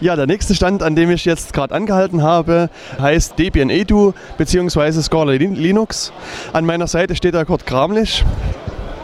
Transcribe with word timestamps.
Ja, 0.00 0.14
der 0.14 0.26
nächste 0.26 0.54
Stand, 0.54 0.84
an 0.84 0.94
dem 0.94 1.10
ich 1.10 1.24
jetzt 1.24 1.52
gerade 1.52 1.74
angehalten 1.74 2.22
habe, 2.22 2.70
heißt 3.00 3.36
Debian 3.36 3.68
Edu 3.68 4.12
bzw. 4.36 4.92
Scala 5.02 5.32
Linux. 5.32 6.12
An 6.52 6.64
meiner 6.64 6.86
Seite 6.86 7.16
steht 7.16 7.34
der 7.34 7.44
Kurt 7.44 7.66
Kramlich. 7.66 8.24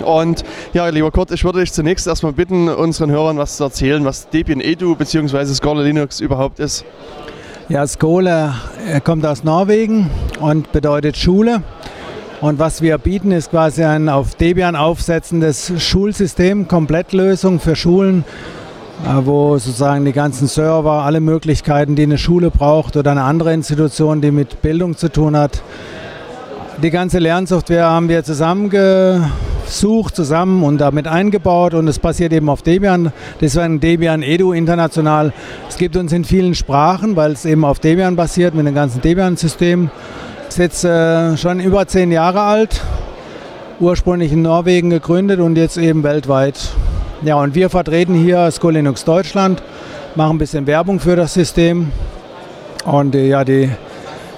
Und 0.05 0.45
ja, 0.73 0.87
lieber 0.89 1.11
Kurt, 1.11 1.33
ich 1.33 1.43
würde 1.43 1.61
dich 1.61 1.73
zunächst 1.73 2.07
erstmal 2.07 2.33
bitten, 2.33 2.69
unseren 2.69 3.11
Hörern 3.11 3.39
was 3.39 3.57
zu 3.57 3.65
erzählen, 3.65 4.05
was 4.05 4.29
Debian 4.29 4.61
Edu 4.61 4.95
bzw. 4.95 5.47
Scala 5.47 5.83
Linux 5.83 6.21
überhaupt 6.21 6.61
ist. 6.61 6.85
Ja, 7.69 7.85
Skole 7.89 8.55
kommt 9.03 9.27
aus 9.27 9.43
Norwegen 9.43 10.11
und 10.39 10.71
bedeutet 10.71 11.17
Schule. 11.17 11.63
Und 12.41 12.61
was 12.61 12.83
wir 12.83 12.99
bieten, 12.99 13.33
ist 13.33 13.51
quasi 13.51 13.83
ein 13.83 14.09
auf 14.09 14.37
Debian 14.37 14.77
aufsetzendes 14.77 15.73
Schulsystem, 15.79 16.69
Komplettlösung 16.69 17.59
für 17.59 17.75
Schulen, 17.75 18.25
wo 19.25 19.59
sozusagen 19.59 20.05
die 20.05 20.13
ganzen 20.13 20.49
Server, 20.49 21.03
alle 21.03 21.21
Möglichkeiten, 21.21 21.95
die 21.95 22.05
eine 22.05 22.19
Schule 22.19 22.51
braucht 22.51 22.97
oder 22.97 23.11
eine 23.11 23.23
andere 23.23 23.53
Institution, 23.53 24.21
die 24.21 24.31
mit 24.31 24.63
Bildung 24.63 24.97
zu 24.97 25.11
tun 25.11 25.37
hat. 25.37 25.63
Die 26.83 26.91
ganze 26.91 27.19
Lernsoftware 27.19 27.87
haben 27.87 28.09
wir 28.09 28.25
zusammengesucht, 28.25 30.17
zusammen 30.17 30.63
und 30.65 30.79
damit 30.79 31.07
eingebaut 31.07 31.75
und 31.75 31.87
es 31.87 31.99
passiert 31.99 32.33
eben 32.33 32.49
auf 32.49 32.63
Debian. 32.63 33.13
Deswegen 33.41 33.81
Debian 33.81 34.23
Edu 34.23 34.53
international. 34.53 35.33
Es 35.69 35.77
gibt 35.77 35.97
uns 35.97 36.13
in 36.13 36.25
vielen 36.25 36.55
Sprachen, 36.55 37.17
weil 37.17 37.33
es 37.33 37.45
eben 37.45 37.65
auf 37.65 37.79
Debian 37.79 38.17
basiert 38.17 38.55
mit 38.55 38.67
dem 38.67 38.75
ganzen 38.75 39.01
Debian-System 39.01 39.91
ist 40.55 40.59
jetzt 40.59 40.85
äh, 40.85 41.37
schon 41.37 41.59
über 41.59 41.89
zehn 41.89 42.13
Jahre 42.13 42.43
alt, 42.43 42.81
ursprünglich 43.81 44.31
in 44.31 44.43
Norwegen 44.43 44.89
gegründet 44.89 45.41
und 45.41 45.57
jetzt 45.57 45.77
eben 45.77 46.05
weltweit. 46.05 46.71
Ja, 47.25 47.37
und 47.37 47.55
wir 47.55 47.71
vertreten 47.71 48.13
hier 48.13 48.51
Scolinux 48.51 49.03
Deutschland, 49.07 49.63
machen 50.15 50.37
ein 50.37 50.39
bisschen 50.39 50.67
Werbung 50.67 51.01
für 51.01 51.17
das 51.17 51.33
System. 51.33 51.91
Und 52.85 53.15
äh, 53.15 53.29
ja, 53.29 53.45
die 53.45 53.71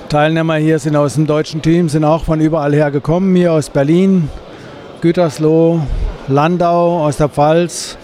Teilnehmer 0.09 0.55
hier 0.55 0.79
sind 0.79 0.95
aus 0.95 1.15
dem 1.15 1.27
deutschen 1.27 1.63
Team, 1.63 1.89
sind 1.89 2.05
auch 2.05 2.23
von 2.23 2.41
überall 2.41 2.73
her 2.73 2.93
gekommen, 2.93 3.35
hier 3.35 3.53
aus 3.53 3.71
Berlin, 3.71 4.31
Gütersloh, 5.01 5.81
Landau, 6.29 7.05
aus 7.05 7.17
der 7.17 7.29
Pfalz. 7.29 7.99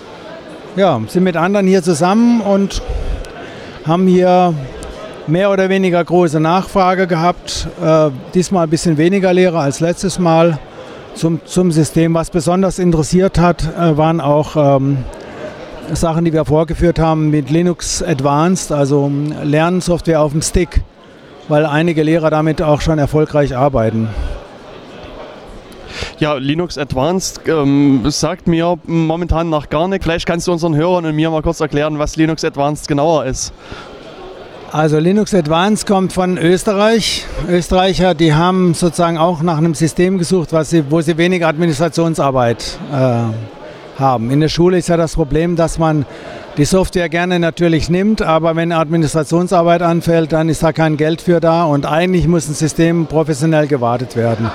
Ja, 0.75 1.01
sind 1.07 1.23
mit 1.23 1.37
anderen 1.37 1.69
hier 1.69 1.85
zusammen 1.85 2.41
und 2.41 2.83
haben 3.87 4.09
hier 4.09 4.53
mehr 5.29 5.53
oder 5.53 5.69
weniger 5.69 6.05
große 6.05 6.41
Nachfrage 6.41 7.07
gehabt. 7.07 7.69
Äh, 7.81 8.11
diesmal 8.35 8.67
ein 8.67 8.71
bisschen 8.71 8.97
weniger 8.97 9.33
Lehrer 9.33 9.61
als 9.61 9.79
letztes 9.79 10.19
Mal 10.19 10.59
zum, 11.15 11.41
zum 11.45 11.71
System. 11.73 12.15
Was 12.15 12.31
besonders 12.31 12.79
interessiert 12.79 13.39
hat, 13.39 13.65
äh, 13.77 13.97
waren 13.97 14.21
auch 14.21 14.79
ähm, 14.79 14.99
Sachen, 15.93 16.25
die 16.25 16.33
wir 16.33 16.45
vorgeführt 16.45 16.99
haben 16.99 17.31
mit 17.31 17.51
Linux 17.51 18.03
Advanced, 18.03 18.73
also 18.73 19.07
ähm, 19.07 19.35
Lernsoftware 19.43 20.21
auf 20.21 20.33
dem 20.33 20.43
Stick, 20.43 20.83
weil 21.49 21.67
einige 21.67 22.03
Lehrer 22.03 22.31
damit 22.31 22.63
auch 22.63 22.81
schon 22.81 22.99
erfolgreich 22.99 23.57
arbeiten. 23.57 24.09
Ja, 26.19 26.35
Linux 26.35 26.79
Advanced 26.79 27.43
ähm, 27.47 28.03
sagt 28.09 28.47
mir 28.47 28.79
momentan 28.87 29.51
noch 29.51 29.69
gar 29.69 29.89
nicht. 29.89 30.03
Vielleicht 30.05 30.27
kannst 30.27 30.47
du 30.47 30.53
unseren 30.53 30.75
Hörern 30.75 31.05
und 31.05 31.15
mir 31.15 31.31
mal 31.31 31.43
kurz 31.43 31.61
erklären, 31.61 31.99
was 31.99 32.17
Linux 32.17 32.45
Advanced 32.45 32.89
genauer 32.89 33.27
ist. 33.27 33.53
Also 34.73 34.99
Linux 34.99 35.35
Advanced 35.35 35.87
kommt 35.87 36.15
von 36.15 36.39
Österreich. 36.39 37.27
Österreicher, 37.47 38.15
die 38.15 38.33
haben 38.33 38.73
sozusagen 38.73 39.19
auch 39.19 39.43
nach 39.43 39.59
einem 39.59 39.75
System 39.75 40.17
gesucht, 40.17 40.55
was 40.55 40.71
sie, 40.71 40.91
wo 40.91 41.03
sie 41.03 41.19
wenig 41.19 41.45
Administrationsarbeit 41.45 42.79
äh, 42.91 44.01
haben. 44.01 44.31
In 44.31 44.41
der 44.41 44.49
Schule 44.49 44.79
ist 44.79 44.89
ja 44.89 44.97
das 44.97 45.15
Problem, 45.15 45.57
dass 45.57 45.79
man 45.79 46.07
die 46.57 46.65
Software 46.65 47.11
gerne 47.11 47.39
natürlich 47.39 47.91
nimmt, 47.91 48.23
aber 48.23 48.57
wenn 48.57 48.73
Administrationsarbeit 48.73 49.83
anfällt, 49.83 50.33
dann 50.33 50.49
ist 50.49 50.63
da 50.63 50.73
kein 50.73 50.97
Geld 50.97 51.21
für 51.21 51.39
da 51.39 51.65
und 51.65 51.85
eigentlich 51.85 52.27
muss 52.27 52.49
ein 52.49 52.55
System 52.55 53.05
professionell 53.05 53.67
gewartet 53.67 54.17
werden. 54.17 54.51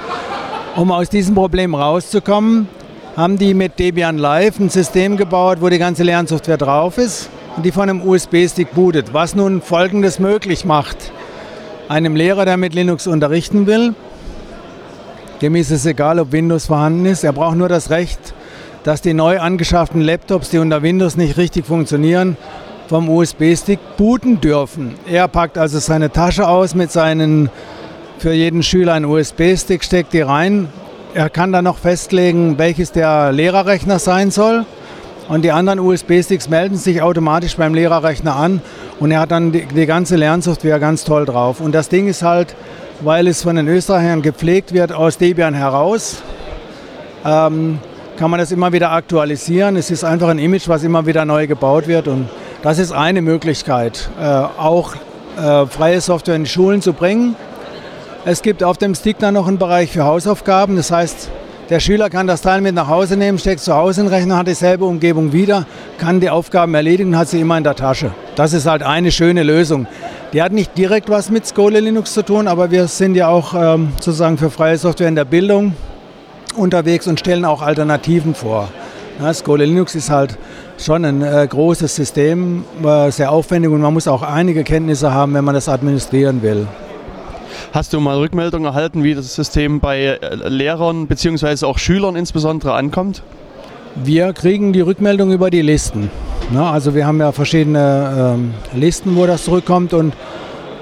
Um 0.75 0.91
aus 0.91 1.09
diesem 1.09 1.35
Problem 1.35 1.75
rauszukommen, 1.75 2.67
haben 3.15 3.37
die 3.37 3.53
mit 3.53 3.77
Debian 3.77 4.17
Live 4.17 4.59
ein 4.59 4.69
System 4.69 5.15
gebaut, 5.15 5.59
wo 5.61 5.69
die 5.69 5.77
ganze 5.77 6.01
Lernsoftware 6.01 6.57
drauf 6.57 6.97
ist 6.97 7.29
die 7.63 7.71
von 7.71 7.89
einem 7.89 8.07
USB-Stick 8.07 8.73
bootet. 8.73 9.13
Was 9.13 9.35
nun 9.35 9.61
Folgendes 9.61 10.19
möglich 10.19 10.65
macht. 10.65 11.11
Einem 11.89 12.15
Lehrer, 12.15 12.45
der 12.45 12.57
mit 12.57 12.73
Linux 12.73 13.07
unterrichten 13.07 13.65
will, 13.65 13.95
dem 15.41 15.55
ist 15.55 15.71
es 15.71 15.85
egal, 15.85 16.19
ob 16.19 16.31
Windows 16.31 16.65
vorhanden 16.65 17.05
ist. 17.05 17.23
Er 17.23 17.33
braucht 17.33 17.57
nur 17.57 17.69
das 17.69 17.89
Recht, 17.89 18.19
dass 18.83 19.01
die 19.01 19.13
neu 19.13 19.39
angeschafften 19.39 20.01
Laptops, 20.01 20.49
die 20.49 20.57
unter 20.57 20.81
Windows 20.81 21.15
nicht 21.15 21.37
richtig 21.37 21.65
funktionieren, 21.65 22.37
vom 22.87 23.09
USB-Stick 23.09 23.79
booten 23.97 24.41
dürfen. 24.41 24.95
Er 25.05 25.27
packt 25.27 25.57
also 25.57 25.79
seine 25.79 26.11
Tasche 26.11 26.47
aus 26.47 26.73
mit 26.73 26.91
seinen, 26.91 27.49
für 28.17 28.33
jeden 28.33 28.63
Schüler 28.63 28.93
einen 28.93 29.05
USB-Stick, 29.05 29.83
steckt 29.83 30.13
die 30.13 30.21
rein. 30.21 30.69
Er 31.13 31.29
kann 31.29 31.51
dann 31.51 31.65
noch 31.65 31.77
festlegen, 31.77 32.57
welches 32.57 32.91
der 32.91 33.31
Lehrerrechner 33.31 33.99
sein 33.99 34.31
soll. 34.31 34.65
Und 35.27 35.41
die 35.41 35.51
anderen 35.51 35.79
USB-Sticks 35.79 36.47
melden 36.47 36.77
sich 36.77 37.01
automatisch 37.01 37.57
beim 37.57 37.73
Lehrerrechner 37.73 38.35
an 38.35 38.61
und 38.99 39.11
er 39.11 39.19
hat 39.19 39.31
dann 39.31 39.51
die, 39.51 39.65
die, 39.65 39.85
ganze 39.85 40.15
Lernsoftware 40.15 40.79
ganz 40.79 41.03
toll 41.03 41.25
drauf. 41.25 41.59
Und 41.59 41.73
das 41.73 41.89
Ding 41.89 42.07
ist 42.07 42.23
halt, 42.23 42.55
weil 43.01 43.27
es 43.27 43.43
von 43.43 43.57
den 43.57 43.67
Österreichern 43.67 44.21
gepflegt 44.21 44.73
wird, 44.73 44.93
aus 44.93 45.17
Debian 45.17 45.53
heraus, 45.53 46.21
ähm, 47.25 47.79
kann 48.17 48.31
man 48.31 48.39
das 48.39 48.51
immer 48.51 48.71
wieder 48.71 48.91
aktualisieren. 48.91 49.75
Es 49.75 49.91
ist 49.91 50.05
einfach 50.05 50.29
ein 50.29 50.39
Image, 50.39 50.69
was 50.69 50.83
immer 50.83 51.05
wieder 51.05 51.25
neu 51.25 51.45
gebaut 51.45 51.87
wird 51.87 52.07
und 52.07 52.29
das 52.63 52.79
ist 52.79 52.93
eine 52.93 53.21
Möglichkeit, 53.21 54.09
äh, 54.19 54.23
auch 54.23 54.95
äh, 55.37 55.65
freie 55.67 55.99
Software 55.99 56.35
in 56.35 56.45
Schulen 56.45 56.81
zu 56.81 56.93
bringen. 56.93 57.35
Es 58.25 58.41
gibt 58.41 58.63
auf 58.63 58.77
dem 58.77 58.95
Stick 58.95 59.19
dann 59.19 59.33
noch 59.33 59.47
einen 59.47 59.57
Bereich 59.57 59.91
für 59.91 60.05
Hausaufgaben, 60.05 60.77
das 60.77 60.89
heißt, 60.89 61.29
der 61.69 61.81
Schüler 61.81 62.09
kann 62.09 62.27
das 62.27 62.41
Teil 62.41 62.61
mit 62.61 62.75
nach 62.75 62.87
Hause 62.87 63.17
nehmen, 63.17 63.37
steckt 63.37 63.59
zu 63.59 63.75
Hause 63.75 64.01
in 64.01 64.07
den 64.07 64.13
Rechner, 64.13 64.37
hat 64.37 64.47
dieselbe 64.47 64.85
Umgebung 64.85 65.33
wieder, 65.33 65.65
kann 65.97 66.21
die 66.21 66.29
Aufgaben 66.29 66.73
erledigen 66.73 67.17
hat 67.17 67.27
sie 67.27 67.41
immer 67.41 67.57
in 67.57 67.63
der 67.63 67.75
Tasche. 67.75 68.11
Das 68.35 68.53
ist 68.53 68.65
halt 68.65 68.83
eine 68.83 69.11
schöne 69.11 69.43
Lösung. 69.43 69.85
Die 70.31 70.41
hat 70.41 70.53
nicht 70.53 70.77
direkt 70.77 71.09
was 71.09 71.29
mit 71.29 71.45
Skole 71.45 71.79
Linux 71.79 72.13
zu 72.13 72.23
tun, 72.23 72.47
aber 72.47 72.71
wir 72.71 72.87
sind 72.87 73.15
ja 73.15 73.27
auch 73.27 73.53
ähm, 73.53 73.89
sozusagen 73.95 74.37
für 74.37 74.49
freie 74.49 74.77
Software 74.77 75.09
in 75.09 75.15
der 75.15 75.25
Bildung 75.25 75.73
unterwegs 76.55 77.05
und 77.07 77.19
stellen 77.19 77.43
auch 77.43 77.61
Alternativen 77.61 78.33
vor. 78.33 78.69
Ja, 79.19 79.33
Skole 79.33 79.65
Linux 79.65 79.95
ist 79.95 80.09
halt 80.09 80.37
schon 80.77 81.03
ein 81.03 81.21
äh, 81.21 81.47
großes 81.49 81.95
System, 81.95 82.63
äh, 82.83 83.11
sehr 83.11 83.31
aufwendig 83.31 83.71
und 83.71 83.81
man 83.81 83.93
muss 83.93 84.07
auch 84.07 84.21
einige 84.21 84.63
Kenntnisse 84.63 85.13
haben, 85.13 85.33
wenn 85.33 85.43
man 85.43 85.55
das 85.55 85.67
administrieren 85.67 86.41
will. 86.41 86.67
Hast 87.77 87.93
du 87.93 87.99
mal 87.99 88.17
Rückmeldungen 88.17 88.65
erhalten, 88.65 89.03
wie 89.03 89.13
das 89.13 89.35
System 89.35 89.79
bei 89.79 89.99
äh, 89.99 90.49
Lehrern 90.49 91.05
bzw. 91.05 91.63
auch 91.63 91.77
Schülern 91.77 92.15
insbesondere 92.15 92.73
ankommt? 92.73 93.21
Wir 93.93 94.33
kriegen 94.33 94.73
die 94.73 94.81
Rückmeldung 94.81 95.31
über 95.31 95.51
die 95.51 95.61
Listen. 95.61 96.09
also 96.55 96.95
wir 96.95 97.05
haben 97.05 97.19
ja 97.19 97.31
verschiedene 97.31 98.33
ähm, 98.33 98.53
Listen, 98.73 99.15
wo 99.15 99.27
das 99.27 99.43
zurückkommt. 99.43 99.93
Und 99.93 100.15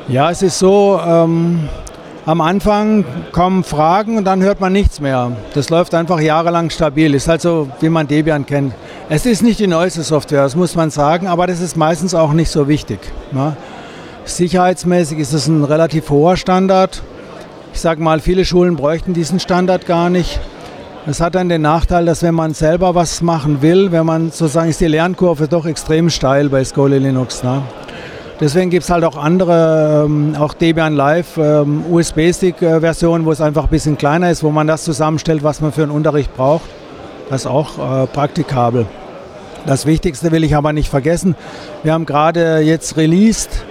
ja, 0.07 0.31
es 0.31 0.41
ist 0.41 0.57
so, 0.57 0.97
ähm, 1.05 1.67
am 2.25 2.39
Anfang 2.39 3.03
kommen 3.33 3.65
Fragen 3.65 4.17
und 4.17 4.23
dann 4.23 4.41
hört 4.41 4.61
man 4.61 4.71
nichts 4.71 5.01
mehr. 5.01 5.33
Das 5.53 5.69
läuft 5.69 5.93
einfach 5.95 6.21
jahrelang 6.21 6.69
stabil. 6.69 7.13
Ist 7.13 7.27
halt 7.27 7.41
so, 7.41 7.67
wie 7.81 7.89
man 7.89 8.07
Debian 8.07 8.45
kennt. 8.45 8.73
Es 9.09 9.25
ist 9.25 9.43
nicht 9.43 9.59
die 9.59 9.67
neueste 9.67 10.01
Software, 10.01 10.43
das 10.43 10.55
muss 10.55 10.75
man 10.75 10.91
sagen, 10.91 11.27
aber 11.27 11.45
das 11.45 11.59
ist 11.59 11.75
meistens 11.75 12.15
auch 12.15 12.31
nicht 12.31 12.49
so 12.49 12.69
wichtig. 12.69 12.99
Ne? 13.33 13.57
Sicherheitsmäßig 14.25 15.19
ist 15.19 15.33
es 15.33 15.47
ein 15.47 15.63
relativ 15.63 16.09
hoher 16.09 16.35
Standard. 16.35 17.03
Ich 17.73 17.79
sage 17.79 18.01
mal, 18.01 18.19
viele 18.19 18.43
Schulen 18.43 18.75
bräuchten 18.75 19.13
diesen 19.13 19.39
Standard 19.39 19.85
gar 19.85 20.09
nicht. 20.09 20.39
Es 21.05 21.21
hat 21.21 21.35
dann 21.35 21.47
den 21.47 21.61
Nachteil, 21.61 22.05
dass 22.05 22.23
wenn 22.23 22.33
man 22.33 22.55
selber 22.55 22.95
was 22.95 23.21
machen 23.21 23.61
will, 23.61 23.91
wenn 23.91 24.05
man 24.05 24.31
sozusagen 24.31 24.69
ist 24.69 24.81
die 24.81 24.87
Lernkurve 24.87 25.47
doch 25.47 25.67
extrem 25.67 26.09
steil 26.09 26.49
bei 26.49 26.63
Skole 26.63 26.97
Linux. 26.97 27.43
Ne? 27.43 27.61
Deswegen 28.39 28.71
gibt 28.71 28.83
es 28.83 28.89
halt 28.89 29.03
auch 29.03 29.15
andere, 29.15 30.05
ähm, 30.05 30.35
auch 30.39 30.55
Debian 30.55 30.95
Live 30.95 31.37
ähm, 31.37 31.85
USB-Stick-Versionen, 31.91 33.25
wo 33.25 33.31
es 33.31 33.39
einfach 33.39 33.65
ein 33.65 33.69
bisschen 33.69 33.97
kleiner 33.97 34.31
ist, 34.31 34.43
wo 34.43 34.49
man 34.49 34.65
das 34.65 34.83
zusammenstellt, 34.83 35.43
was 35.43 35.61
man 35.61 35.71
für 35.71 35.83
einen 35.83 35.91
Unterricht 35.91 36.35
braucht. 36.35 36.65
Das 37.29 37.41
ist 37.41 37.47
auch 37.47 38.03
äh, 38.03 38.07
praktikabel. 38.07 38.87
Das 39.67 39.85
Wichtigste 39.85 40.31
will 40.31 40.43
ich 40.43 40.55
aber 40.55 40.73
nicht 40.73 40.89
vergessen. 40.89 41.35
Wir 41.83 41.93
haben 41.93 42.07
gerade 42.07 42.59
jetzt 42.59 42.97
released 42.97 43.63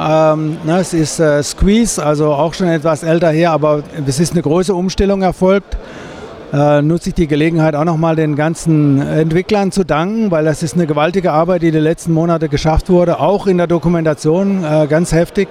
ähm, 0.00 0.56
ne, 0.64 0.78
es 0.80 0.94
ist 0.94 1.20
äh, 1.20 1.42
Squeeze, 1.42 2.02
also 2.02 2.32
auch 2.32 2.54
schon 2.54 2.68
etwas 2.68 3.02
älter 3.02 3.30
her, 3.30 3.50
aber 3.50 3.82
es 4.06 4.18
ist 4.18 4.32
eine 4.32 4.40
große 4.40 4.74
Umstellung 4.74 5.20
erfolgt. 5.20 5.76
Äh, 6.52 6.82
nutze 6.82 7.10
ich 7.10 7.14
die 7.14 7.26
Gelegenheit 7.26 7.76
auch 7.76 7.84
nochmal 7.84 8.16
den 8.16 8.34
ganzen 8.34 9.00
Entwicklern 9.00 9.70
zu 9.70 9.84
danken, 9.84 10.30
weil 10.30 10.44
das 10.44 10.62
ist 10.62 10.74
eine 10.74 10.86
gewaltige 10.86 11.32
Arbeit, 11.32 11.62
die 11.62 11.70
die 11.70 11.78
letzten 11.78 12.12
Monate 12.12 12.48
geschafft 12.48 12.88
wurde, 12.88 13.20
auch 13.20 13.46
in 13.46 13.58
der 13.58 13.66
Dokumentation 13.66 14.64
äh, 14.64 14.86
ganz 14.88 15.12
heftig. 15.12 15.48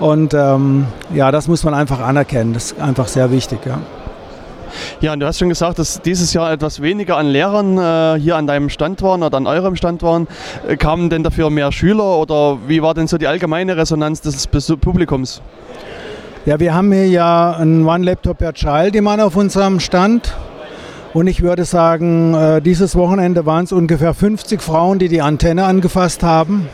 Und 0.00 0.32
ähm, 0.32 0.86
ja, 1.14 1.30
das 1.30 1.46
muss 1.46 1.62
man 1.62 1.74
einfach 1.74 2.00
anerkennen, 2.00 2.54
das 2.54 2.72
ist 2.72 2.80
einfach 2.80 3.08
sehr 3.08 3.30
wichtig. 3.30 3.60
Ja. 3.66 3.78
Ja, 5.00 5.12
und 5.12 5.20
du 5.20 5.26
hast 5.26 5.38
schon 5.38 5.48
gesagt, 5.48 5.78
dass 5.78 6.00
dieses 6.02 6.32
Jahr 6.32 6.52
etwas 6.52 6.82
weniger 6.82 7.16
an 7.16 7.26
Lehrern 7.26 7.78
äh, 7.78 8.20
hier 8.20 8.36
an 8.36 8.46
deinem 8.46 8.68
Stand 8.68 9.02
waren 9.02 9.22
oder 9.22 9.36
an 9.36 9.46
eurem 9.46 9.76
Stand 9.76 10.02
waren. 10.02 10.28
Äh, 10.68 10.76
kamen 10.76 11.10
denn 11.10 11.22
dafür 11.22 11.50
mehr 11.50 11.72
Schüler 11.72 12.18
oder 12.18 12.58
wie 12.66 12.82
war 12.82 12.94
denn 12.94 13.06
so 13.06 13.18
die 13.18 13.26
allgemeine 13.26 13.76
Resonanz 13.76 14.20
des 14.20 14.46
Publikums? 14.46 15.42
Ja, 16.46 16.58
wir 16.58 16.74
haben 16.74 16.90
hier 16.92 17.06
ja 17.06 17.56
ein 17.58 17.86
One 17.86 18.04
Laptop 18.04 18.38
per 18.38 18.54
Child 18.54 18.96
immer 18.96 19.22
auf 19.24 19.36
unserem 19.36 19.78
Stand. 19.78 20.34
Und 21.12 21.26
ich 21.26 21.42
würde 21.42 21.64
sagen, 21.64 22.34
äh, 22.34 22.62
dieses 22.62 22.94
Wochenende 22.94 23.44
waren 23.44 23.64
es 23.64 23.72
ungefähr 23.72 24.14
50 24.14 24.62
Frauen, 24.62 24.98
die 24.98 25.08
die 25.08 25.20
Antenne 25.20 25.64
angefasst 25.64 26.22
haben. 26.22 26.68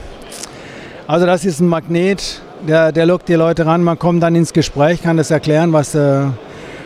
Also 1.06 1.24
das 1.24 1.44
ist 1.44 1.60
ein 1.60 1.68
Magnet, 1.68 2.42
der, 2.68 2.92
der 2.92 3.06
lockt 3.06 3.28
die 3.28 3.34
Leute 3.34 3.64
ran. 3.64 3.82
Man 3.82 3.98
kommt 3.98 4.22
dann 4.22 4.34
ins 4.34 4.52
Gespräch, 4.52 5.02
kann 5.02 5.16
das 5.16 5.30
erklären, 5.30 5.72
was, 5.72 5.94
äh, 5.94 6.26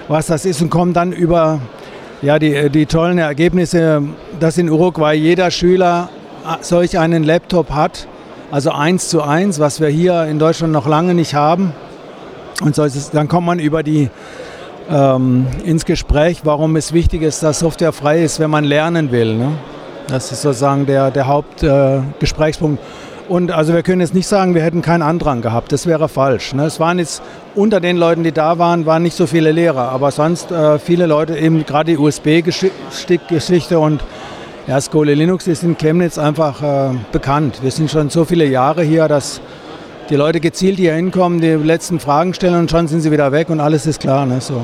was 0.09 0.27
das 0.27 0.45
ist 0.45 0.61
und 0.63 0.71
kommt 0.71 0.97
dann 0.97 1.13
über 1.13 1.61
ja, 2.23 2.39
die, 2.39 2.69
die 2.71 2.87
tollen 2.87 3.19
Ergebnisse, 3.19 4.03
dass 4.39 4.59
in 4.59 4.69
Uruguay 4.69 5.15
jeder 5.15 5.51
Schüler 5.51 6.11
äh, 6.45 6.63
solch 6.63 6.99
einen 6.99 7.25
Laptop 7.25 7.71
hat. 7.71 8.07
Also 8.51 8.73
eins 8.73 9.09
zu 9.09 9.23
eins, 9.23 9.59
was 9.59 9.81
wir 9.81 9.89
hier 9.89 10.25
in 10.25 10.39
Deutschland 10.39 10.73
noch 10.73 10.87
lange 10.87 11.15
nicht 11.15 11.35
haben. 11.35 11.73
Und 12.63 12.75
so 12.75 12.85
es, 12.85 13.11
dann 13.11 13.29
kommt 13.29 13.47
man 13.47 13.59
über 13.59 13.83
die 13.83 14.11
ähm, 14.91 15.47
ins 15.65 15.85
Gespräch, 15.85 16.41
warum 16.45 16.77
es 16.77 16.93
wichtig 16.93 17.23
ist, 17.23 17.43
dass 17.43 17.61
Software 17.61 17.93
frei 17.93 18.23
ist, 18.23 18.41
wenn 18.41 18.51
man 18.51 18.65
lernen 18.65 19.13
will. 19.13 19.37
Ne? 19.37 19.53
Das 20.09 20.33
ist 20.33 20.43
sozusagen 20.43 20.85
der, 20.87 21.11
der 21.11 21.27
Hauptgesprächspunkt. 21.27 22.83
Äh, 22.83 23.10
und 23.31 23.53
also 23.53 23.73
wir 23.75 23.85
können 23.85 24.01
jetzt 24.01 24.13
nicht 24.13 24.27
sagen, 24.27 24.57
wir 24.57 24.63
hätten 24.63 24.83
keinen 24.83 25.03
Andrang 25.03 25.41
gehabt. 25.41 25.71
Das 25.71 25.87
wäre 25.87 26.09
falsch. 26.09 26.53
Ne? 26.53 26.65
Es 26.65 26.81
waren 26.81 26.99
jetzt 26.99 27.23
unter 27.55 27.79
den 27.79 27.97
Leuten, 27.97 28.25
die 28.25 28.33
da 28.33 28.59
waren, 28.59 28.87
waren 28.87 29.05
nicht 29.05 29.17
so 29.17 29.29
viele 29.29 29.53
Lehrer, 29.53 29.93
aber 29.93 30.11
sonst 30.11 30.51
äh, 30.51 30.81
viele 30.81 31.07
Leute 31.07 31.39
eben 31.39 31.65
gerade 31.65 31.93
die 31.93 31.97
USB-Geschichte 31.97 33.79
und 33.79 34.03
ja, 34.67 34.81
Skole 34.81 35.15
Linux 35.15 35.47
ist 35.47 35.63
in 35.63 35.79
Chemnitz 35.79 36.19
einfach 36.19 36.61
äh, 36.61 36.97
bekannt. 37.13 37.61
Wir 37.63 37.71
sind 37.71 37.89
schon 37.89 38.11
so 38.11 38.25
viele 38.25 38.47
Jahre 38.47 38.83
hier, 38.83 39.07
dass 39.07 39.41
die 40.11 40.17
Leute 40.17 40.41
gezielt 40.41 40.79
hier 40.79 40.95
hinkommen, 40.95 41.41
die 41.41 41.53
letzten 41.53 42.01
Fragen 42.01 42.35
stellen 42.35 42.57
und 42.57 42.71
schon 42.73 42.89
sind 42.89 43.01
sie 43.01 43.13
wieder 43.13 43.31
weg 43.31 43.49
und 43.49 43.61
alles 43.61 43.87
ist 43.87 44.01
klar. 44.01 44.27
Ne? 44.27 44.41
So. 44.41 44.61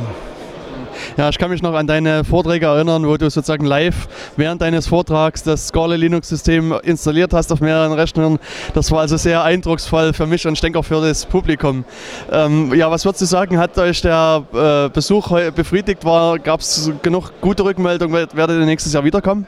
Ja, 1.16 1.28
ich 1.28 1.38
kann 1.38 1.50
mich 1.50 1.62
noch 1.62 1.74
an 1.74 1.86
deine 1.86 2.24
Vorträge 2.24 2.66
erinnern, 2.66 3.06
wo 3.06 3.16
du 3.16 3.30
sozusagen 3.30 3.64
live 3.64 4.08
während 4.36 4.62
deines 4.62 4.86
Vortrags 4.86 5.42
das 5.42 5.68
Scala 5.68 5.94
Linux-System 5.94 6.74
installiert 6.82 7.32
hast 7.32 7.52
auf 7.52 7.60
mehreren 7.60 7.92
Rechnern. 7.92 8.38
Das 8.74 8.90
war 8.90 9.00
also 9.00 9.16
sehr 9.16 9.42
eindrucksvoll 9.42 10.12
für 10.12 10.26
mich 10.26 10.46
und 10.46 10.54
ich 10.54 10.60
denke 10.60 10.78
auch 10.78 10.84
für 10.84 11.00
das 11.00 11.26
Publikum. 11.26 11.84
Ähm, 12.30 12.74
ja, 12.74 12.90
was 12.90 13.04
würdest 13.04 13.22
du 13.22 13.26
sagen, 13.26 13.58
hat 13.58 13.76
euch 13.78 14.00
der 14.02 14.44
äh, 14.52 14.88
Besuch 14.88 15.30
befriedigt? 15.54 16.02
Gab 16.02 16.60
es 16.60 16.90
genug 17.02 17.32
gute 17.40 17.64
Rückmeldungen? 17.64 18.28
Werdet 18.32 18.60
ihr 18.60 18.66
nächstes 18.66 18.92
Jahr 18.92 19.04
wiederkommen? 19.04 19.46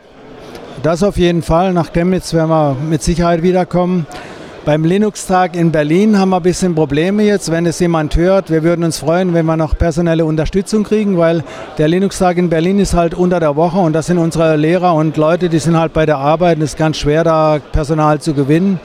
Das 0.82 1.02
auf 1.02 1.16
jeden 1.16 1.42
Fall. 1.42 1.72
Nach 1.72 1.92
Chemnitz 1.92 2.32
werden 2.32 2.50
wir 2.50 2.76
mit 2.88 3.02
Sicherheit 3.02 3.42
wiederkommen. 3.42 4.06
Beim 4.68 4.84
Linux-Tag 4.84 5.56
in 5.56 5.72
Berlin 5.72 6.18
haben 6.18 6.28
wir 6.28 6.36
ein 6.36 6.42
bisschen 6.42 6.74
Probleme 6.74 7.22
jetzt, 7.22 7.50
wenn 7.50 7.64
es 7.64 7.78
jemand 7.78 8.14
hört. 8.16 8.50
Wir 8.50 8.62
würden 8.62 8.84
uns 8.84 8.98
freuen, 8.98 9.32
wenn 9.32 9.46
wir 9.46 9.56
noch 9.56 9.78
personelle 9.78 10.26
Unterstützung 10.26 10.84
kriegen, 10.84 11.16
weil 11.16 11.42
der 11.78 11.88
Linux-Tag 11.88 12.36
in 12.36 12.50
Berlin 12.50 12.78
ist 12.78 12.92
halt 12.92 13.14
unter 13.14 13.40
der 13.40 13.56
Woche 13.56 13.78
und 13.78 13.94
das 13.94 14.08
sind 14.08 14.18
unsere 14.18 14.56
Lehrer 14.56 14.92
und 14.92 15.16
Leute, 15.16 15.48
die 15.48 15.58
sind 15.58 15.78
halt 15.78 15.94
bei 15.94 16.04
der 16.04 16.18
Arbeit. 16.18 16.58
Es 16.58 16.72
ist 16.72 16.76
ganz 16.76 16.98
schwer, 16.98 17.24
da 17.24 17.60
Personal 17.72 18.20
zu 18.20 18.34
gewinnen. 18.34 18.78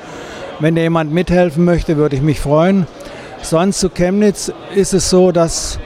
Wenn 0.62 0.74
da 0.74 0.82
jemand 0.82 1.12
mithelfen 1.12 1.66
möchte, 1.66 1.98
würde 1.98 2.16
ich 2.16 2.22
mich 2.22 2.40
freuen. 2.40 2.88
Sonst 3.42 3.82
zu 3.82 3.90
Chemnitz 3.90 4.54
ist 4.74 4.94
es 4.94 5.10
so, 5.10 5.34
dass 5.34 5.80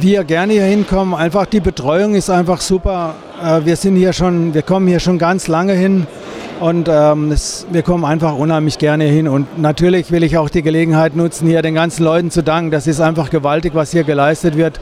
wir 0.00 0.24
gerne 0.24 0.54
hier 0.54 0.64
hinkommen. 0.64 1.14
Einfach 1.14 1.46
die 1.46 1.60
Betreuung 1.60 2.16
ist 2.16 2.30
einfach 2.30 2.60
super. 2.60 3.14
Äh, 3.40 3.64
wir 3.64 3.76
sind 3.76 3.94
hier 3.94 4.12
schon, 4.12 4.54
wir 4.54 4.62
kommen 4.62 4.88
hier 4.88 4.98
schon 4.98 5.18
ganz 5.18 5.46
lange 5.46 5.74
hin. 5.74 6.08
Und 6.60 6.88
ähm, 6.90 7.30
es, 7.30 7.66
wir 7.70 7.82
kommen 7.82 8.04
einfach 8.04 8.34
unheimlich 8.34 8.78
gerne 8.78 9.04
hin. 9.04 9.28
Und 9.28 9.58
natürlich 9.58 10.10
will 10.10 10.24
ich 10.24 10.36
auch 10.38 10.48
die 10.48 10.62
Gelegenheit 10.62 11.14
nutzen, 11.14 11.46
hier 11.46 11.62
den 11.62 11.74
ganzen 11.74 12.04
Leuten 12.04 12.30
zu 12.30 12.42
danken. 12.42 12.70
Das 12.70 12.86
ist 12.86 13.00
einfach 13.00 13.30
gewaltig, 13.30 13.74
was 13.74 13.92
hier 13.92 14.04
geleistet 14.04 14.56
wird 14.56 14.80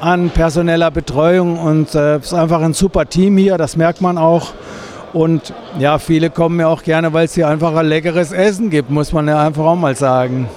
an 0.00 0.30
personeller 0.30 0.90
Betreuung. 0.90 1.58
Und 1.58 1.94
äh, 1.94 2.16
es 2.16 2.26
ist 2.26 2.34
einfach 2.34 2.60
ein 2.60 2.74
super 2.74 3.08
Team 3.08 3.36
hier, 3.38 3.56
das 3.56 3.76
merkt 3.76 4.00
man 4.00 4.18
auch. 4.18 4.52
Und 5.12 5.54
ja, 5.78 5.98
viele 5.98 6.28
kommen 6.28 6.60
ja 6.60 6.68
auch 6.68 6.82
gerne, 6.82 7.12
weil 7.12 7.24
es 7.24 7.34
hier 7.34 7.48
einfach 7.48 7.74
ein 7.74 7.86
leckeres 7.86 8.30
Essen 8.30 8.68
gibt, 8.68 8.90
muss 8.90 9.12
man 9.12 9.26
ja 9.26 9.46
einfach 9.46 9.64
auch 9.64 9.76
mal 9.76 9.96
sagen. 9.96 10.48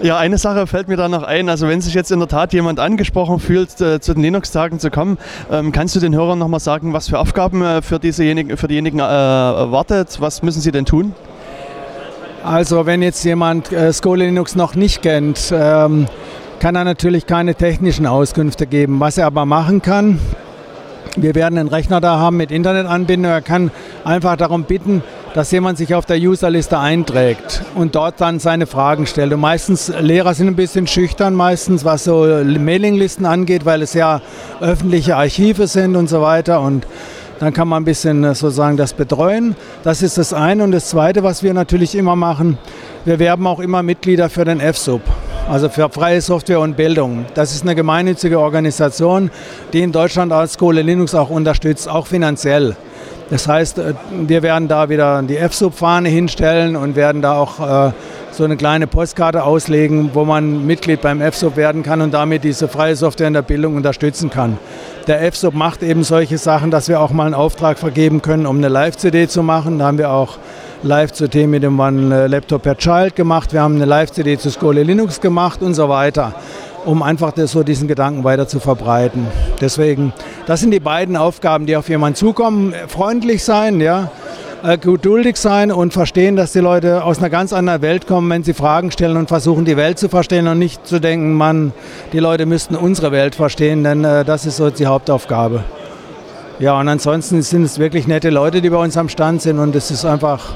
Ja, 0.00 0.16
eine 0.16 0.38
Sache 0.38 0.68
fällt 0.68 0.86
mir 0.86 0.96
da 0.96 1.08
noch 1.08 1.24
ein. 1.24 1.48
Also 1.48 1.66
wenn 1.66 1.80
sich 1.80 1.92
jetzt 1.92 2.12
in 2.12 2.20
der 2.20 2.28
Tat 2.28 2.52
jemand 2.52 2.78
angesprochen 2.78 3.40
fühlt, 3.40 3.80
äh, 3.80 3.98
zu 3.98 4.14
den 4.14 4.22
Linux-Tagen 4.22 4.78
zu 4.78 4.90
kommen, 4.92 5.18
ähm, 5.50 5.72
kannst 5.72 5.96
du 5.96 6.00
den 6.00 6.14
Hörern 6.14 6.38
noch 6.38 6.46
mal 6.46 6.60
sagen, 6.60 6.92
was 6.92 7.08
für 7.08 7.18
Aufgaben 7.18 7.62
äh, 7.62 7.82
für, 7.82 7.98
diesejenigen, 7.98 8.56
für 8.56 8.68
diejenigen 8.68 9.00
äh, 9.00 9.02
wartet? 9.02 10.20
Was 10.20 10.42
müssen 10.42 10.60
sie 10.60 10.70
denn 10.70 10.84
tun? 10.84 11.14
Also 12.44 12.86
wenn 12.86 13.02
jetzt 13.02 13.24
jemand 13.24 13.72
äh, 13.72 13.92
Skole 13.92 14.26
Linux 14.26 14.54
noch 14.54 14.76
nicht 14.76 15.02
kennt, 15.02 15.52
ähm, 15.52 16.06
kann 16.60 16.76
er 16.76 16.84
natürlich 16.84 17.26
keine 17.26 17.56
technischen 17.56 18.06
Auskünfte 18.06 18.68
geben. 18.68 19.00
Was 19.00 19.18
er 19.18 19.26
aber 19.26 19.46
machen 19.46 19.82
kann, 19.82 20.20
wir 21.16 21.34
werden 21.34 21.58
einen 21.58 21.68
Rechner 21.68 22.00
da 22.00 22.18
haben 22.18 22.36
mit 22.36 22.52
Internetanbindung. 22.52 23.32
Er 23.32 23.42
kann 23.42 23.72
einfach 24.04 24.36
darum 24.36 24.62
bitten, 24.62 25.02
dass 25.38 25.52
jemand 25.52 25.78
sich 25.78 25.94
auf 25.94 26.04
der 26.04 26.16
Userliste 26.16 26.80
einträgt 26.80 27.62
und 27.76 27.94
dort 27.94 28.20
dann 28.20 28.40
seine 28.40 28.66
Fragen 28.66 29.06
stellt. 29.06 29.32
Und 29.32 29.38
meistens, 29.38 29.86
Lehrer 30.00 30.34
sind 30.34 30.48
ein 30.48 30.56
bisschen 30.56 30.88
schüchtern, 30.88 31.32
meistens 31.32 31.84
was 31.84 32.02
so 32.02 32.24
Mailinglisten 32.24 33.24
angeht, 33.24 33.64
weil 33.64 33.82
es 33.82 33.94
ja 33.94 34.20
öffentliche 34.60 35.14
Archive 35.14 35.68
sind 35.68 35.94
und 35.94 36.08
so 36.08 36.22
weiter. 36.22 36.60
Und 36.60 36.88
dann 37.38 37.52
kann 37.52 37.68
man 37.68 37.82
ein 37.82 37.84
bisschen 37.84 38.24
äh, 38.24 38.34
sozusagen 38.34 38.76
das 38.76 38.94
betreuen. 38.94 39.54
Das 39.84 40.02
ist 40.02 40.18
das 40.18 40.32
eine. 40.32 40.64
Und 40.64 40.72
das 40.72 40.88
zweite, 40.88 41.22
was 41.22 41.44
wir 41.44 41.54
natürlich 41.54 41.94
immer 41.94 42.16
machen, 42.16 42.58
wir 43.04 43.20
werben 43.20 43.46
auch 43.46 43.60
immer 43.60 43.84
Mitglieder 43.84 44.30
für 44.30 44.44
den 44.44 44.60
FSUB, 44.60 45.02
also 45.48 45.68
für 45.68 45.88
freie 45.88 46.20
Software 46.20 46.58
und 46.58 46.76
Bildung. 46.76 47.26
Das 47.34 47.54
ist 47.54 47.62
eine 47.62 47.76
gemeinnützige 47.76 48.40
Organisation, 48.40 49.30
die 49.72 49.82
in 49.82 49.92
Deutschland 49.92 50.32
als 50.32 50.58
Kohle 50.58 50.82
Linux 50.82 51.14
auch 51.14 51.30
unterstützt, 51.30 51.88
auch 51.88 52.08
finanziell. 52.08 52.74
Das 53.30 53.46
heißt, 53.46 53.78
äh, 53.78 53.94
wir 54.10 54.42
werden 54.42 54.68
da 54.68 54.88
wieder 54.88 55.22
die 55.22 55.36
FSUB-Fahne 55.36 56.08
hinstellen 56.08 56.76
und 56.76 56.96
werden 56.96 57.22
da 57.22 57.34
auch 57.34 57.88
äh, 57.88 57.92
so 58.32 58.44
eine 58.44 58.56
kleine 58.56 58.86
Postkarte 58.86 59.42
auslegen, 59.42 60.10
wo 60.14 60.24
man 60.24 60.66
Mitglied 60.66 61.02
beim 61.02 61.20
FSUB 61.20 61.56
werden 61.56 61.82
kann 61.82 62.00
und 62.00 62.14
damit 62.14 62.44
diese 62.44 62.68
freie 62.68 62.96
Software 62.96 63.28
in 63.28 63.34
der 63.34 63.42
Bildung 63.42 63.76
unterstützen 63.76 64.30
kann. 64.30 64.58
Der 65.06 65.30
FSUB 65.32 65.54
macht 65.54 65.82
eben 65.82 66.04
solche 66.04 66.38
Sachen, 66.38 66.70
dass 66.70 66.88
wir 66.88 67.00
auch 67.00 67.10
mal 67.10 67.26
einen 67.26 67.34
Auftrag 67.34 67.78
vergeben 67.78 68.22
können, 68.22 68.46
um 68.46 68.58
eine 68.58 68.68
Live-CD 68.68 69.28
zu 69.28 69.42
machen. 69.42 69.78
Da 69.78 69.86
haben 69.86 69.98
wir 69.98 70.10
auch 70.10 70.38
Live-CD 70.82 71.46
mit 71.46 71.64
dem 71.64 71.80
One 71.80 72.28
Laptop 72.28 72.62
per 72.62 72.76
Child 72.76 73.16
gemacht. 73.16 73.52
Wir 73.52 73.62
haben 73.62 73.76
eine 73.76 73.86
Live-CD 73.86 74.38
zu 74.38 74.50
Skole 74.50 74.82
Linux 74.84 75.20
gemacht 75.20 75.60
und 75.62 75.74
so 75.74 75.88
weiter 75.88 76.34
um 76.84 77.02
einfach 77.02 77.32
das, 77.32 77.52
so 77.52 77.62
diesen 77.62 77.86
Gedanken 77.86 78.24
weiter 78.24 78.48
zu 78.48 78.60
verbreiten. 78.60 79.26
Deswegen, 79.60 80.12
das 80.48 80.60
sind 80.60 80.70
die 80.70 80.80
beiden 80.80 81.14
Aufgaben, 81.14 81.66
die 81.66 81.76
auf 81.76 81.90
jemanden 81.90 82.16
zukommen. 82.16 82.72
Freundlich 82.86 83.44
sein, 83.44 83.82
ja, 83.82 84.10
äh, 84.64 84.78
geduldig 84.78 85.36
sein 85.36 85.70
und 85.70 85.92
verstehen, 85.92 86.36
dass 86.36 86.52
die 86.52 86.60
Leute 86.60 87.04
aus 87.04 87.18
einer 87.18 87.28
ganz 87.28 87.52
anderen 87.52 87.82
Welt 87.82 88.06
kommen, 88.06 88.30
wenn 88.30 88.42
sie 88.42 88.54
Fragen 88.54 88.90
stellen 88.90 89.18
und 89.18 89.28
versuchen, 89.28 89.66
die 89.66 89.76
Welt 89.76 89.98
zu 89.98 90.08
verstehen 90.08 90.48
und 90.48 90.58
nicht 90.58 90.86
zu 90.86 91.00
denken, 91.02 91.34
man, 91.34 91.74
die 92.14 92.18
Leute 92.18 92.46
müssten 92.46 92.76
unsere 92.76 93.12
Welt 93.12 93.34
verstehen, 93.34 93.84
denn 93.84 94.04
äh, 94.04 94.24
das 94.24 94.46
ist 94.46 94.56
so 94.56 94.70
die 94.70 94.86
Hauptaufgabe. 94.86 95.64
Ja, 96.60 96.80
und 96.80 96.88
ansonsten 96.88 97.42
sind 97.42 97.64
es 97.64 97.78
wirklich 97.78 98.06
nette 98.06 98.30
Leute, 98.30 98.62
die 98.62 98.70
bei 98.70 98.82
uns 98.82 98.96
am 98.96 99.10
Stand 99.10 99.42
sind 99.42 99.58
und 99.58 99.76
es 99.76 99.90
ist 99.90 100.06
einfach. 100.06 100.54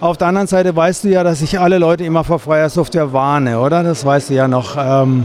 Auf 0.00 0.18
der 0.18 0.28
anderen 0.28 0.48
Seite 0.48 0.76
weißt 0.76 1.04
du 1.04 1.08
ja, 1.08 1.24
dass 1.24 1.40
ich 1.40 1.58
alle 1.58 1.78
Leute 1.78 2.04
immer 2.04 2.24
vor 2.24 2.40
freier 2.40 2.68
Software 2.68 3.14
warne, 3.14 3.58
oder? 3.58 3.82
Das 3.82 4.04
weißt 4.04 4.28
du 4.28 4.34
ja 4.34 4.48
noch. 4.48 4.76
Ähm, 4.78 5.24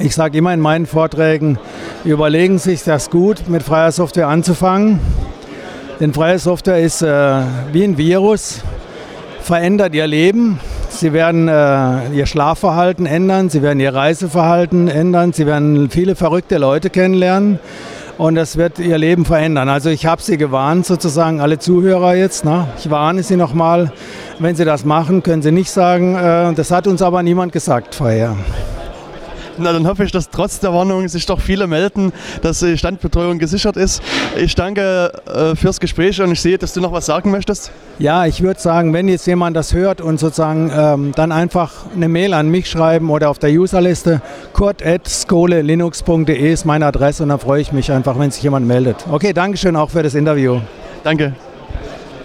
ich 0.00 0.14
sage 0.14 0.38
immer 0.38 0.54
in 0.54 0.60
meinen 0.60 0.86
Vorträgen, 0.86 1.58
überlegen 2.04 2.58
Sie 2.58 2.70
sich 2.70 2.84
das 2.84 3.10
gut, 3.10 3.48
mit 3.48 3.62
freier 3.62 3.92
Software 3.92 4.28
anzufangen. 4.28 4.98
Denn 6.00 6.14
freie 6.14 6.38
Software 6.38 6.80
ist 6.80 7.02
äh, 7.02 7.42
wie 7.72 7.84
ein 7.84 7.98
Virus, 7.98 8.62
verändert 9.42 9.94
Ihr 9.94 10.06
Leben. 10.06 10.58
Sie 10.88 11.12
werden 11.12 11.48
äh, 11.48 12.08
Ihr 12.12 12.24
Schlafverhalten 12.24 13.04
ändern, 13.04 13.50
Sie 13.50 13.62
werden 13.62 13.78
Ihr 13.80 13.94
Reiseverhalten 13.94 14.88
ändern, 14.88 15.34
Sie 15.34 15.46
werden 15.46 15.90
viele 15.90 16.14
verrückte 16.14 16.56
Leute 16.56 16.88
kennenlernen 16.88 17.58
und 18.16 18.36
das 18.36 18.56
wird 18.56 18.78
Ihr 18.78 18.96
Leben 18.96 19.26
verändern. 19.26 19.68
Also 19.68 19.90
ich 19.90 20.06
habe 20.06 20.22
Sie 20.22 20.38
gewarnt, 20.38 20.86
sozusagen 20.86 21.42
alle 21.42 21.58
Zuhörer 21.58 22.14
jetzt. 22.14 22.46
Ne? 22.46 22.66
Ich 22.78 22.90
warne 22.90 23.22
Sie 23.22 23.36
nochmal, 23.36 23.92
wenn 24.38 24.56
Sie 24.56 24.64
das 24.64 24.86
machen, 24.86 25.22
können 25.22 25.42
Sie 25.42 25.52
nicht 25.52 25.70
sagen, 25.70 26.16
äh, 26.16 26.54
das 26.54 26.70
hat 26.70 26.86
uns 26.86 27.02
aber 27.02 27.22
niemand 27.22 27.52
gesagt 27.52 27.94
vorher. 27.94 28.36
Na, 29.60 29.72
dann 29.72 29.86
hoffe 29.86 30.04
ich, 30.04 30.12
dass 30.12 30.30
trotz 30.30 30.60
der 30.60 30.72
Warnung 30.72 31.06
sich 31.08 31.26
doch 31.26 31.38
viele 31.40 31.66
melden, 31.66 32.12
dass 32.42 32.60
die 32.60 32.78
Standbetreuung 32.78 33.38
gesichert 33.38 33.76
ist. 33.76 34.02
Ich 34.36 34.54
danke 34.54 35.12
äh, 35.26 35.54
fürs 35.54 35.80
Gespräch 35.80 36.20
und 36.22 36.32
ich 36.32 36.40
sehe, 36.40 36.56
dass 36.56 36.72
du 36.72 36.80
noch 36.80 36.92
was 36.92 37.04
sagen 37.06 37.30
möchtest. 37.30 37.70
Ja, 37.98 38.24
ich 38.24 38.42
würde 38.42 38.58
sagen, 38.58 38.94
wenn 38.94 39.08
jetzt 39.08 39.26
jemand 39.26 39.56
das 39.56 39.74
hört 39.74 40.00
und 40.00 40.18
sozusagen 40.18 40.72
ähm, 40.74 41.12
dann 41.14 41.30
einfach 41.32 41.72
eine 41.94 42.08
Mail 42.08 42.32
an 42.32 42.48
mich 42.48 42.70
schreiben 42.70 43.10
oder 43.10 43.28
auf 43.28 43.38
der 43.38 43.50
Userliste 43.50 44.22
kurt.skolelinux.de 44.54 46.52
ist 46.52 46.64
meine 46.64 46.86
Adresse 46.86 47.22
und 47.22 47.28
dann 47.28 47.38
freue 47.38 47.60
ich 47.60 47.72
mich 47.72 47.92
einfach, 47.92 48.18
wenn 48.18 48.30
sich 48.30 48.42
jemand 48.42 48.66
meldet. 48.66 49.04
Okay, 49.10 49.34
Dankeschön 49.34 49.76
auch 49.76 49.90
für 49.90 50.02
das 50.02 50.14
Interview. 50.14 50.60
Danke. 51.04 51.34